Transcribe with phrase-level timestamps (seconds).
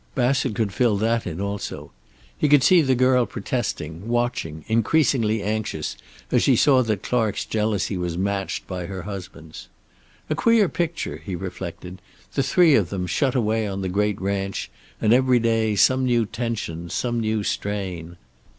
[0.15, 1.91] Bassett could fill that in also.
[2.35, 5.95] He could see the girl protesting, watching, increasingly anxious
[6.31, 9.67] as she saw that Clark's jealousy was matched by her husband's.
[10.27, 12.01] A queer picture, he reflected,
[12.33, 16.25] the three of them shut away on the great ranch, and every day some new
[16.25, 18.17] tension, some new strain.